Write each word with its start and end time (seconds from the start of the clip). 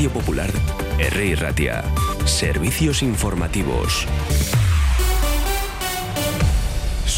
Radio 0.00 0.18
Popular, 0.18 0.50
R. 0.98 1.36
Ratia. 1.36 1.84
Servicios 2.24 3.02
informativos. 3.02 4.06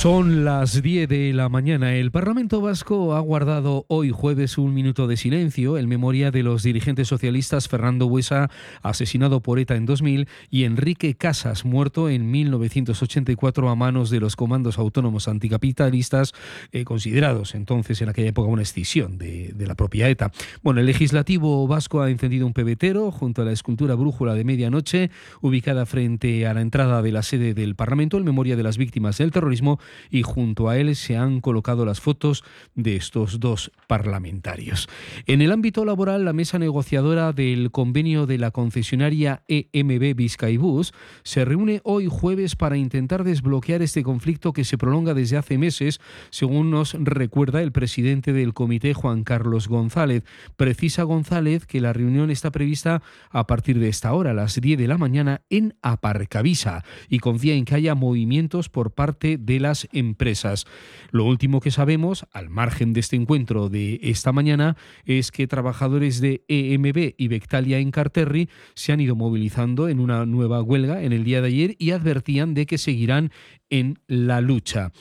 Son 0.00 0.46
las 0.46 0.80
10 0.80 1.10
de 1.10 1.34
la 1.34 1.50
mañana. 1.50 1.94
El 1.94 2.10
Parlamento 2.10 2.62
Vasco 2.62 3.14
ha 3.14 3.20
guardado 3.20 3.84
hoy 3.88 4.10
jueves 4.10 4.56
un 4.56 4.72
minuto 4.72 5.06
de 5.06 5.18
silencio 5.18 5.76
en 5.76 5.90
memoria 5.90 6.30
de 6.30 6.42
los 6.42 6.62
dirigentes 6.62 7.06
socialistas 7.06 7.68
Fernando 7.68 8.08
Buesa, 8.08 8.48
asesinado 8.80 9.42
por 9.42 9.58
ETA 9.58 9.76
en 9.76 9.84
2000, 9.84 10.26
y 10.50 10.64
Enrique 10.64 11.16
Casas, 11.16 11.66
muerto 11.66 12.08
en 12.08 12.30
1984 12.30 13.68
a 13.68 13.76
manos 13.76 14.08
de 14.08 14.20
los 14.20 14.36
comandos 14.36 14.78
autónomos 14.78 15.28
anticapitalistas, 15.28 16.32
eh, 16.72 16.84
considerados 16.84 17.54
entonces 17.54 18.00
en 18.00 18.08
aquella 18.08 18.30
época 18.30 18.48
una 18.48 18.62
escisión 18.62 19.18
de, 19.18 19.52
de 19.54 19.66
la 19.66 19.74
propia 19.74 20.08
ETA. 20.08 20.32
Bueno, 20.62 20.80
el 20.80 20.86
legislativo 20.86 21.68
vasco 21.68 22.00
ha 22.00 22.08
encendido 22.08 22.46
un 22.46 22.54
pebetero 22.54 23.10
junto 23.10 23.42
a 23.42 23.44
la 23.44 23.52
escultura 23.52 23.96
brújula 23.96 24.32
de 24.32 24.44
medianoche, 24.44 25.10
ubicada 25.42 25.84
frente 25.84 26.46
a 26.46 26.54
la 26.54 26.62
entrada 26.62 27.02
de 27.02 27.12
la 27.12 27.22
sede 27.22 27.52
del 27.52 27.74
Parlamento 27.74 28.16
en 28.16 28.24
memoria 28.24 28.56
de 28.56 28.62
las 28.62 28.78
víctimas 28.78 29.18
del 29.18 29.30
terrorismo 29.30 29.78
y 30.10 30.22
junto 30.22 30.68
a 30.68 30.78
él 30.78 30.96
se 30.96 31.16
han 31.16 31.40
colocado 31.40 31.84
las 31.84 32.00
fotos 32.00 32.44
de 32.74 32.96
estos 32.96 33.40
dos 33.40 33.72
parlamentarios. 33.86 34.88
En 35.26 35.42
el 35.42 35.52
ámbito 35.52 35.84
laboral, 35.84 36.24
la 36.24 36.32
mesa 36.32 36.58
negociadora 36.58 37.32
del 37.32 37.70
convenio 37.70 38.26
de 38.26 38.38
la 38.38 38.50
concesionaria 38.50 39.42
EMB 39.48 40.14
Vizcaibus 40.14 40.92
se 41.22 41.44
reúne 41.44 41.80
hoy 41.84 42.06
jueves 42.10 42.56
para 42.56 42.76
intentar 42.76 43.24
desbloquear 43.24 43.82
este 43.82 44.02
conflicto 44.02 44.52
que 44.52 44.64
se 44.64 44.78
prolonga 44.78 45.14
desde 45.14 45.36
hace 45.36 45.58
meses, 45.58 46.00
según 46.30 46.70
nos 46.70 46.94
recuerda 46.94 47.62
el 47.62 47.72
presidente 47.72 48.32
del 48.32 48.54
comité 48.54 48.94
Juan 48.94 49.24
Carlos 49.24 49.68
González. 49.68 50.24
Precisa 50.56 51.02
González 51.02 51.66
que 51.66 51.80
la 51.80 51.92
reunión 51.92 52.30
está 52.30 52.50
prevista 52.50 53.02
a 53.30 53.46
partir 53.46 53.78
de 53.78 53.88
esta 53.88 54.12
hora, 54.12 54.30
a 54.30 54.34
las 54.34 54.60
10 54.60 54.78
de 54.78 54.88
la 54.88 54.98
mañana, 54.98 55.42
en 55.50 55.74
Aparcavisa, 55.82 56.84
y 57.08 57.18
confía 57.18 57.54
en 57.54 57.64
que 57.64 57.74
haya 57.74 57.94
movimientos 57.94 58.68
por 58.68 58.92
parte 58.92 59.38
de 59.38 59.60
las 59.60 59.79
empresas. 59.92 60.66
Lo 61.10 61.24
último 61.24 61.60
que 61.60 61.70
sabemos, 61.70 62.26
al 62.32 62.50
margen 62.50 62.92
de 62.92 63.00
este 63.00 63.16
encuentro 63.16 63.68
de 63.68 64.00
esta 64.02 64.32
mañana, 64.32 64.76
es 65.04 65.30
que 65.30 65.46
trabajadores 65.46 66.20
de 66.20 66.44
EMB 66.48 67.14
y 67.16 67.28
Bectalia 67.28 67.78
en 67.78 67.90
Carterri 67.90 68.48
se 68.74 68.92
han 68.92 69.00
ido 69.00 69.16
movilizando 69.16 69.88
en 69.88 70.00
una 70.00 70.26
nueva 70.26 70.62
huelga 70.62 71.02
en 71.02 71.12
el 71.12 71.24
día 71.24 71.40
de 71.40 71.48
ayer 71.48 71.76
y 71.78 71.90
advertían 71.90 72.54
de 72.54 72.66
que 72.66 72.78
seguirán 72.78 73.30
en 73.70 73.98
la 74.06 74.40
lucha. 74.40 74.92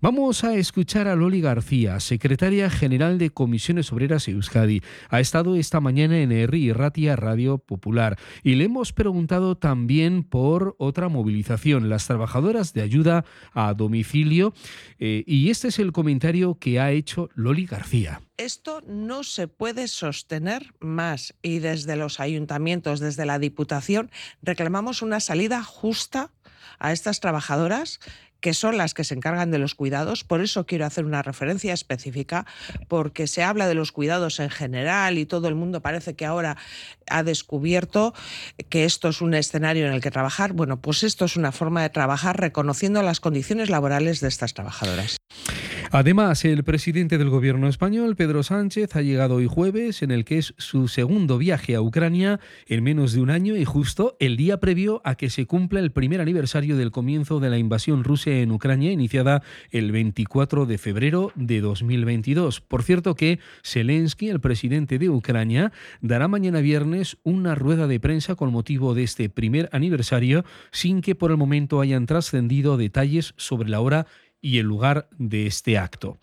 Vamos 0.00 0.44
a 0.44 0.54
escuchar 0.54 1.08
a 1.08 1.16
Loli 1.16 1.40
García, 1.40 1.98
secretaria 2.00 2.70
general 2.70 3.18
de 3.18 3.30
Comisiones 3.30 3.92
Obreras 3.92 4.28
Euskadi. 4.28 4.82
Ha 5.08 5.20
estado 5.20 5.56
esta 5.56 5.80
mañana 5.80 6.18
en 6.18 6.30
ERRI 6.32 6.66
y 6.66 6.72
Ratia 6.72 7.16
Radio 7.16 7.58
Popular 7.58 8.18
y 8.42 8.54
le 8.54 8.64
hemos 8.64 8.92
preguntado 8.92 9.56
también 9.56 10.22
por 10.22 10.76
otra 10.78 11.08
movilización, 11.08 11.88
las 11.88 12.06
trabajadoras 12.06 12.72
de 12.72 12.82
ayuda 12.82 13.24
a 13.52 13.74
domicilio. 13.74 14.52
Eh, 14.98 15.24
y 15.26 15.50
este 15.50 15.68
es 15.68 15.78
el 15.78 15.92
comentario 15.92 16.58
que 16.58 16.80
ha 16.80 16.92
hecho 16.92 17.30
Loli 17.34 17.66
García 17.66 18.20
esto 18.38 18.82
no 18.86 19.24
se 19.24 19.48
puede 19.48 19.88
sostener 19.88 20.72
más 20.78 21.34
y 21.42 21.58
desde 21.58 21.96
los 21.96 22.20
ayuntamientos, 22.20 23.00
desde 23.00 23.26
la 23.26 23.38
Diputación, 23.38 24.10
reclamamos 24.42 25.02
una 25.02 25.20
salida 25.20 25.62
justa 25.62 26.30
a 26.78 26.92
estas 26.92 27.20
trabajadoras 27.20 28.00
que 28.40 28.54
son 28.54 28.76
las 28.76 28.94
que 28.94 29.04
se 29.04 29.14
encargan 29.14 29.50
de 29.50 29.58
los 29.58 29.74
cuidados. 29.74 30.24
Por 30.24 30.40
eso 30.40 30.66
quiero 30.66 30.86
hacer 30.86 31.04
una 31.04 31.22
referencia 31.22 31.72
específica, 31.74 32.46
porque 32.88 33.26
se 33.26 33.42
habla 33.42 33.66
de 33.66 33.74
los 33.74 33.92
cuidados 33.92 34.40
en 34.40 34.50
general 34.50 35.18
y 35.18 35.26
todo 35.26 35.48
el 35.48 35.54
mundo 35.54 35.80
parece 35.80 36.14
que 36.14 36.26
ahora 36.26 36.56
ha 37.08 37.22
descubierto 37.22 38.14
que 38.68 38.84
esto 38.84 39.08
es 39.08 39.20
un 39.20 39.34
escenario 39.34 39.86
en 39.86 39.92
el 39.92 40.00
que 40.00 40.10
trabajar. 40.10 40.52
Bueno, 40.52 40.80
pues 40.80 41.02
esto 41.02 41.24
es 41.24 41.36
una 41.36 41.52
forma 41.52 41.82
de 41.82 41.90
trabajar 41.90 42.38
reconociendo 42.38 43.02
las 43.02 43.20
condiciones 43.20 43.70
laborales 43.70 44.20
de 44.20 44.28
estas 44.28 44.54
trabajadoras. 44.54 45.16
Además, 45.90 46.44
el 46.44 46.64
presidente 46.64 47.16
del 47.16 47.30
gobierno 47.30 47.66
español, 47.66 48.14
Pedro 48.14 48.42
Sánchez, 48.42 48.94
ha 48.94 49.00
llegado 49.00 49.36
hoy 49.36 49.46
jueves 49.46 50.02
en 50.02 50.10
el 50.10 50.26
que 50.26 50.36
es 50.36 50.52
su 50.58 50.86
segundo 50.86 51.38
viaje 51.38 51.74
a 51.74 51.80
Ucrania 51.80 52.40
en 52.66 52.84
menos 52.84 53.14
de 53.14 53.22
un 53.22 53.30
año 53.30 53.56
y 53.56 53.64
justo 53.64 54.14
el 54.20 54.36
día 54.36 54.60
previo 54.60 55.00
a 55.04 55.14
que 55.14 55.30
se 55.30 55.46
cumpla 55.46 55.80
el 55.80 55.90
primer 55.90 56.20
aniversario 56.20 56.76
del 56.76 56.90
comienzo 56.90 57.40
de 57.40 57.48
la 57.48 57.56
invasión 57.56 58.04
rusa 58.04 58.32
en 58.32 58.52
Ucrania, 58.52 58.92
iniciada 58.92 59.42
el 59.70 59.90
24 59.90 60.66
de 60.66 60.76
febrero 60.76 61.32
de 61.36 61.62
2022. 61.62 62.60
Por 62.60 62.82
cierto 62.82 63.14
que 63.14 63.38
Zelensky, 63.64 64.28
el 64.28 64.40
presidente 64.40 64.98
de 64.98 65.08
Ucrania, 65.08 65.72
dará 66.02 66.28
mañana 66.28 66.60
viernes 66.60 67.16
una 67.22 67.54
rueda 67.54 67.86
de 67.86 67.98
prensa 67.98 68.34
con 68.34 68.52
motivo 68.52 68.92
de 68.92 69.04
este 69.04 69.30
primer 69.30 69.70
aniversario, 69.72 70.44
sin 70.70 71.00
que 71.00 71.14
por 71.14 71.30
el 71.30 71.38
momento 71.38 71.80
hayan 71.80 72.04
trascendido 72.04 72.76
detalles 72.76 73.32
sobre 73.38 73.70
la 73.70 73.80
hora 73.80 74.06
y 74.40 74.58
el 74.58 74.66
lugar 74.66 75.08
de 75.18 75.46
este 75.46 75.78
acto. 75.78 76.18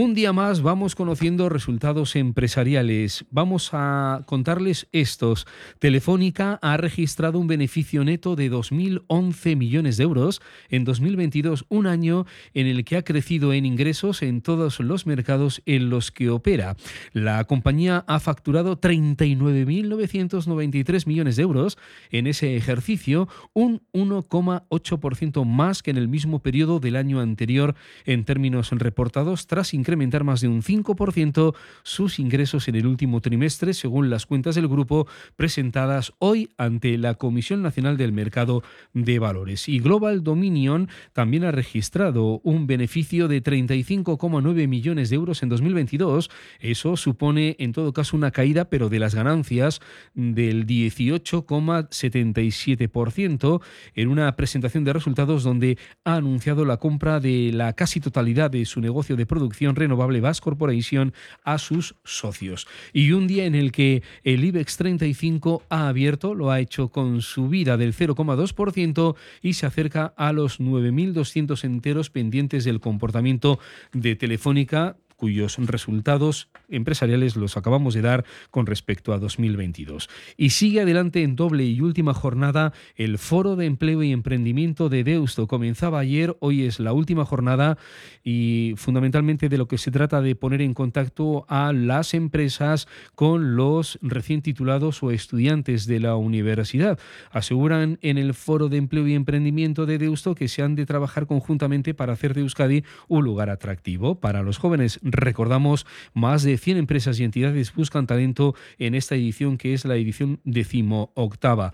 Un 0.00 0.14
día 0.14 0.32
más 0.32 0.62
vamos 0.62 0.94
conociendo 0.94 1.48
resultados 1.48 2.14
empresariales. 2.14 3.24
Vamos 3.32 3.70
a 3.72 4.22
contarles 4.26 4.86
estos. 4.92 5.44
Telefónica 5.80 6.60
ha 6.62 6.76
registrado 6.76 7.40
un 7.40 7.48
beneficio 7.48 8.04
neto 8.04 8.36
de 8.36 8.48
2.011 8.48 9.56
millones 9.56 9.96
de 9.96 10.04
euros 10.04 10.40
en 10.68 10.84
2022, 10.84 11.64
un 11.68 11.88
año 11.88 12.26
en 12.54 12.68
el 12.68 12.84
que 12.84 12.96
ha 12.96 13.02
crecido 13.02 13.52
en 13.52 13.66
ingresos 13.66 14.22
en 14.22 14.40
todos 14.40 14.78
los 14.78 15.04
mercados 15.04 15.62
en 15.66 15.90
los 15.90 16.12
que 16.12 16.30
opera. 16.30 16.76
La 17.12 17.42
compañía 17.42 18.04
ha 18.06 18.20
facturado 18.20 18.80
39.993 18.80 21.08
millones 21.08 21.34
de 21.34 21.42
euros 21.42 21.76
en 22.12 22.28
ese 22.28 22.56
ejercicio, 22.56 23.28
un 23.52 23.82
1,8% 23.92 25.44
más 25.44 25.82
que 25.82 25.90
en 25.90 25.96
el 25.96 26.06
mismo 26.06 26.40
periodo 26.40 26.78
del 26.78 26.94
año 26.94 27.18
anterior 27.18 27.74
en 28.04 28.24
términos 28.24 28.70
reportados 28.70 29.48
tras 29.48 29.74
incrementar 29.74 29.87
incrementar 29.88 30.22
más 30.22 30.42
de 30.42 30.48
un 30.48 30.60
5% 30.60 31.54
sus 31.82 32.18
ingresos 32.18 32.68
en 32.68 32.74
el 32.74 32.86
último 32.86 33.22
trimestre, 33.22 33.72
según 33.72 34.10
las 34.10 34.26
cuentas 34.26 34.54
del 34.54 34.68
grupo 34.68 35.06
presentadas 35.34 36.12
hoy 36.18 36.50
ante 36.58 36.98
la 36.98 37.14
Comisión 37.14 37.62
Nacional 37.62 37.96
del 37.96 38.12
Mercado 38.12 38.62
de 38.92 39.18
Valores. 39.18 39.66
Y 39.66 39.78
Global 39.78 40.22
Dominion 40.22 40.90
también 41.14 41.44
ha 41.44 41.52
registrado 41.52 42.42
un 42.44 42.66
beneficio 42.66 43.28
de 43.28 43.42
35,9 43.42 44.68
millones 44.68 45.08
de 45.08 45.16
euros 45.16 45.42
en 45.42 45.48
2022. 45.48 46.28
Eso 46.60 46.98
supone, 46.98 47.56
en 47.58 47.72
todo 47.72 47.94
caso, 47.94 48.14
una 48.14 48.30
caída, 48.30 48.68
pero 48.68 48.90
de 48.90 48.98
las 48.98 49.14
ganancias 49.14 49.80
del 50.12 50.66
18,77% 50.66 53.62
en 53.94 54.08
una 54.08 54.36
presentación 54.36 54.84
de 54.84 54.92
resultados 54.92 55.44
donde 55.44 55.78
ha 56.04 56.16
anunciado 56.16 56.66
la 56.66 56.76
compra 56.76 57.20
de 57.20 57.52
la 57.54 57.72
casi 57.72 58.00
totalidad 58.00 58.50
de 58.50 58.66
su 58.66 58.82
negocio 58.82 59.16
de 59.16 59.24
producción 59.24 59.77
Renovable 59.78 60.20
Bas 60.20 60.40
Corporation 60.40 61.12
a 61.44 61.58
sus 61.58 61.94
socios. 62.04 62.66
Y 62.92 63.12
un 63.12 63.26
día 63.26 63.46
en 63.46 63.54
el 63.54 63.72
que 63.72 64.02
el 64.24 64.44
IBEX 64.44 64.76
35 64.76 65.62
ha 65.68 65.88
abierto, 65.88 66.34
lo 66.34 66.50
ha 66.50 66.60
hecho 66.60 66.88
con 66.88 67.22
subida 67.22 67.76
del 67.76 67.94
0,2% 67.94 69.16
y 69.42 69.54
se 69.54 69.66
acerca 69.66 70.12
a 70.16 70.32
los 70.32 70.60
9.200 70.60 71.64
enteros 71.64 72.10
pendientes 72.10 72.64
del 72.64 72.80
comportamiento 72.80 73.58
de 73.92 74.16
Telefónica 74.16 74.96
cuyos 75.18 75.56
resultados 75.58 76.48
empresariales 76.68 77.34
los 77.36 77.56
acabamos 77.56 77.92
de 77.94 78.02
dar 78.02 78.24
con 78.50 78.66
respecto 78.66 79.12
a 79.12 79.18
2022. 79.18 80.08
Y 80.36 80.50
sigue 80.50 80.80
adelante 80.80 81.22
en 81.22 81.34
doble 81.34 81.64
y 81.64 81.80
última 81.80 82.14
jornada 82.14 82.72
el 82.94 83.18
Foro 83.18 83.56
de 83.56 83.66
Empleo 83.66 84.02
y 84.02 84.12
Emprendimiento 84.12 84.88
de 84.88 85.02
Deusto. 85.02 85.48
Comenzaba 85.48 85.98
ayer, 85.98 86.36
hoy 86.40 86.62
es 86.62 86.78
la 86.78 86.92
última 86.92 87.24
jornada 87.24 87.78
y 88.22 88.74
fundamentalmente 88.76 89.48
de 89.48 89.58
lo 89.58 89.66
que 89.66 89.76
se 89.76 89.90
trata 89.90 90.20
de 90.20 90.36
poner 90.36 90.62
en 90.62 90.72
contacto 90.72 91.44
a 91.48 91.72
las 91.72 92.14
empresas 92.14 92.86
con 93.16 93.56
los 93.56 93.98
recién 94.00 94.40
titulados 94.40 95.02
o 95.02 95.10
estudiantes 95.10 95.86
de 95.86 95.98
la 95.98 96.14
universidad. 96.14 96.98
Aseguran 97.32 97.98
en 98.02 98.18
el 98.18 98.34
Foro 98.34 98.68
de 98.68 98.76
Empleo 98.76 99.08
y 99.08 99.14
Emprendimiento 99.14 99.84
de 99.84 99.98
Deusto 99.98 100.36
que 100.36 100.46
se 100.46 100.62
han 100.62 100.76
de 100.76 100.86
trabajar 100.86 101.26
conjuntamente 101.26 101.92
para 101.92 102.12
hacer 102.12 102.34
de 102.34 102.42
Euskadi 102.42 102.84
un 103.08 103.24
lugar 103.24 103.50
atractivo 103.50 104.20
para 104.20 104.42
los 104.42 104.58
jóvenes 104.58 105.00
Recordamos, 105.12 105.86
más 106.14 106.42
de 106.42 106.58
100 106.58 106.76
empresas 106.78 107.18
y 107.20 107.24
entidades 107.24 107.74
buscan 107.74 108.06
talento 108.06 108.54
en 108.78 108.94
esta 108.94 109.14
edición 109.14 109.58
que 109.58 109.74
es 109.74 109.84
la 109.84 109.96
edición 109.96 110.40
decimoctava. 110.44 111.72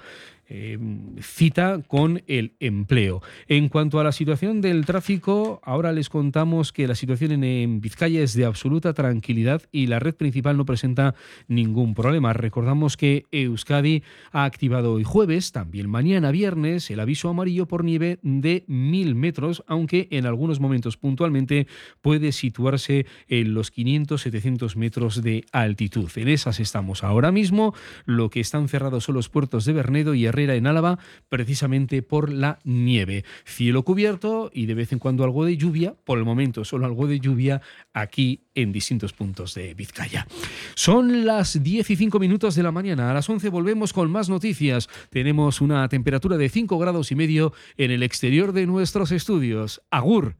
Eh, 0.49 0.79
cita 1.21 1.81
con 1.87 2.23
el 2.27 2.55
empleo. 2.61 3.23
En 3.49 3.69
cuanto 3.69 4.01
a 4.01 4.05
la 4.05 4.13
situación 4.13 4.61
del 4.61 4.85
tráfico, 4.85 5.61
ahora 5.65 5.93
les 5.93 6.09
contamos 6.09 6.73
que 6.73 6.87
la 6.87 6.95
situación 6.95 7.45
en, 7.45 7.81
Vizcaya 7.81 8.23
es 8.23 8.35
de 8.35 8.45
absoluta 8.45 8.93
tranquilidad 8.93 9.63
y 9.73 9.87
la 9.87 9.99
red 9.99 10.15
principal 10.15 10.57
no 10.57 10.65
presenta 10.65 11.15
ningún 11.49 11.95
problema. 11.95 12.33
Recordamos 12.33 12.97
que 12.97 13.27
Euskadi 13.33 14.03
ha 14.33 14.45
activado 14.45 14.93
hoy 14.93 15.05
jueves, 15.05 15.53
también 15.53 15.89
mañana 15.89 16.31
viernes, 16.31 16.91
el 16.91 17.01
aviso 17.01 17.29
amarillo 17.29 17.67
por 17.67 17.85
nieve 17.85 18.19
de 18.23 18.65
mil 18.67 19.15
metros, 19.15 19.65
aunque 19.67 20.09
en 20.11 20.27
algunos 20.27 20.61
momentos 20.61 20.97
puntualmente 20.97 21.67
puede 22.03 22.33
situarse 22.33 23.07
en 23.29 23.55
los 23.55 23.73
500-700 23.73 24.77
metros 24.77 25.23
de 25.23 25.45
altitud. 25.53 26.11
En 26.17 26.29
esas 26.29 26.61
estamos 26.61 27.05
ahora 27.05 27.33
mismo. 27.33 27.75
Lo 28.05 28.31
que 28.31 28.41
están 28.41 28.69
cerrados 28.69 29.05
son 29.05 29.15
los 29.15 29.29
puertos 29.29 29.65
de 29.65 29.73
Bernedo 29.73 30.15
y 30.15 30.27
En 30.37 30.67
Álava, 30.67 30.99
precisamente 31.29 32.03
por 32.03 32.31
la 32.33 32.59
nieve. 32.65 33.25
Cielo 33.45 33.85
cubierto 33.85 34.51
y 34.53 34.67
de 34.67 34.75
vez 34.75 34.93
en 34.93 34.99
cuando 34.99 35.23
algo 35.23 35.45
de 35.45 35.57
lluvia, 35.57 35.95
por 36.05 36.19
el 36.19 36.25
momento 36.25 36.65
solo 36.65 36.87
algo 36.87 37.07
de 37.07 37.21
lluvia 37.21 37.63
aquí 37.93 38.41
en 38.57 38.73
distintos 38.73 39.13
puntos 39.13 39.55
de 39.55 39.75
Vizcaya. 39.75 40.27
Son 40.75 41.25
las 41.25 41.63
10 41.63 41.89
y 41.89 41.97
5 41.97 42.19
minutos 42.19 42.57
de 42.57 42.65
la 42.65 42.73
mañana. 42.73 43.11
A 43.11 43.15
las 43.15 43.31
11 43.31 43.49
volvemos 43.49 43.93
con 43.93 44.11
más 44.11 44.29
noticias. 44.29 44.89
Tenemos 45.11 45.61
una 45.61 45.89
temperatura 45.89 46.37
de 46.37 46.49
5 46.49 46.79
grados 46.79 47.13
y 47.13 47.15
medio 47.15 47.53
en 47.77 47.93
el 47.93 48.03
exterior 48.03 48.53
de 48.53 48.67
nuestros 48.67 49.13
estudios. 49.13 49.83
Agur. 49.91 50.37